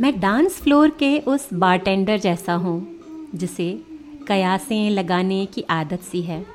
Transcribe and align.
मैं 0.00 0.20
dance 0.20 0.52
floor 0.52 0.90
के 0.90 1.18
उस 1.18 1.48
बारटेंडर 1.54 2.18
जैसा 2.18 2.54
हूँ, 2.54 3.00
जिसे 3.34 3.82
कयासें 4.28 4.90
लगाने 4.90 5.46
की 5.46 5.62
आदत 5.62 6.00
सी 6.00 6.22
है। 6.22 6.46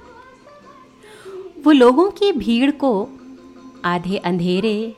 वो 1.66 1.72
लोगों 1.72 2.12
की 2.12 2.32
भीड़ 2.32 2.72
को 2.72 3.10
आधे 3.86 4.18
अंधेरे 4.18 4.96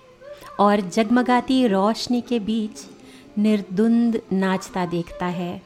और 0.60 0.82
जगमगाती 0.82 1.68
रोशनी 1.68 2.22
के 2.22 2.40
बीच 2.40 2.86
निर्दुंद 3.38 4.22
नाचता 4.34 4.86
देखता 4.86 5.26
है। 5.26 5.62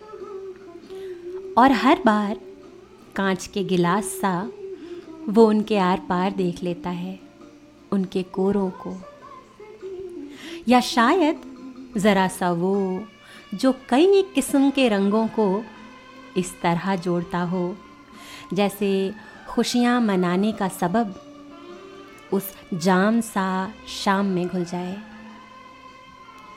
और 1.58 1.72
हर 1.72 2.02
बार 2.06 2.40
कांच 3.16 3.48
के 3.48 3.64
गिलास 3.64 4.06
सा 4.06 4.52
वो 5.30 5.48
उनके 5.48 5.78
आर 5.78 6.02
पार 6.10 6.32
देख 6.32 6.64
लेता 6.64 6.90
है, 6.90 7.20
उनके 7.92 8.24
कोरों 8.24 8.70
को। 8.70 8.98
या 10.68 10.80
शायद 10.80 11.55
ज़रा 11.98 12.28
सा 12.28 12.52
वो, 12.52 13.04
जो 13.54 13.74
कई 13.90 14.22
किस्म 14.22 14.70
के 14.70 14.90
रंगों 14.90 15.28
को 15.28 15.64
इस 16.38 16.62
तरह 16.62 16.96
जोड़ता 16.96 17.40
हो। 17.40 17.78
जैसे 18.54 19.14
खुशियाँ 19.50 20.02
मनाने 20.02 20.52
का 20.52 20.68
सबब 20.68 21.22
उस 22.34 22.54
जाम 22.74 23.22
सा 23.22 23.74
शाम 23.88 24.26
में 24.26 24.48
घुल 24.48 24.66
जाए। 24.66 24.98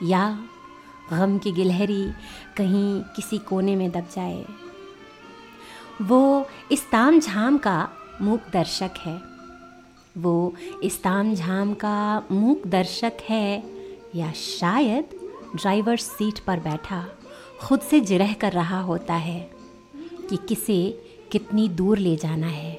या 0.03 0.39
गम 1.09 1.37
की 1.37 1.51
गिलहरी 1.51 2.11
कहीं 2.57 3.01
किसी 3.01 3.37
कोने 3.37 3.75
में 3.75 3.91
दब 3.91 4.07
जाए। 4.15 4.45
वो 6.01 6.47
इस 6.71 6.91
ताम 6.91 7.19
झाम 7.19 7.57
का 7.57 7.89
मूक 8.21 8.41
दर्शक 8.53 8.91
है। 8.99 9.21
वो 10.17 10.55
इस 10.83 11.03
ताम 11.03 11.35
झाम 11.35 11.73
का 11.73 12.23
मूक 12.31 12.67
दर्शक 12.67 13.13
है 13.29 13.63
या 14.15 14.31
शायद 14.31 15.18
ड्राइवर 15.55 15.97
सीट 15.97 16.39
पर 16.39 16.59
बैठा, 16.59 17.07
खुद 17.61 17.79
से 17.79 17.99
जिरह 17.99 18.33
कर 18.33 18.51
रहा 18.51 18.81
होता 18.81 19.13
है 19.13 19.51
कि 20.29 20.37
किसे 20.37 21.03
कितनी 21.31 21.69
दूर 21.69 21.97
ले 21.97 22.15
जाना 22.15 22.47
है। 22.47 22.75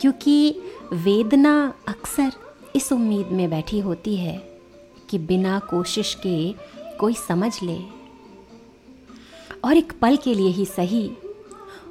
क्योंकि 0.00 0.60
वेदना 0.92 1.74
अक्सर 1.88 2.32
इस 2.76 2.92
उम्मीद 2.92 3.26
में 3.26 3.50
बैठी 3.50 3.78
होती 3.78 4.16
है 4.16 4.60
कि 5.10 5.18
बिना 5.18 5.58
कोशिश 5.58 6.14
के 6.14 6.54
कोई 6.98 7.14
समझ 7.14 7.62
ले। 7.62 7.78
और 9.64 9.76
एक 9.76 9.92
पल 10.00 10.16
के 10.16 10.34
लिए 10.34 10.48
ही 10.48 10.64
सही, 10.64 11.10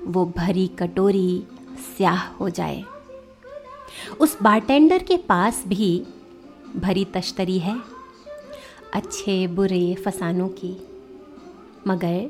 वो 0.04 0.34
भरी 0.38 0.68
कटोरी 0.68 1.44
स्याह 1.98 2.28
हो 2.28 2.50
जाए। 2.50 2.84
उस 4.20 4.42
बारटेंडर 4.42 5.04
के 5.04 5.18
पास 5.18 5.64
भी 5.68 6.04
भरी 6.76 7.06
तश्तरी 7.06 7.60
है। 7.60 7.95
अच्छे, 8.96 9.48
बुरे 9.48 9.96
फसानों 9.96 10.48
की। 10.48 10.88
मगर 11.88 12.30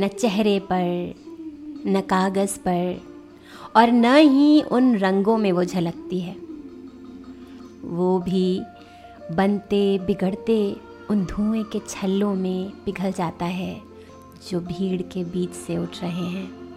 न 0.00 0.08
चेहरे 0.08 0.58
पर, 0.58 1.14
न 1.86 2.00
कागज़ 2.00 2.58
पर 2.58 3.00
और 3.76 3.88
न 3.88 4.16
ही 4.16 4.62
उन 4.62 4.96
रंगों 4.96 5.38
में 5.38 5.52
वो 5.52 5.64
झलकती 5.64 6.20
है। 6.20 6.36
वो 7.84 8.18
भी 8.18 8.62
बनते, 9.32 9.98
बिगड़ते 9.98 10.76
उन 11.10 11.24
धुएँ 11.24 11.64
के 11.64 11.80
छल्लों 11.88 12.34
में 12.34 12.70
पिघल 12.70 13.12
जाता 13.12 13.46
है 13.46 13.82
जो 14.50 14.60
भीड़ 14.60 15.02
के 15.02 15.24
बीच 15.24 15.50
से 15.50 15.78
उठ 15.78 16.02
रहे 16.02 16.26
हैं। 16.26 16.67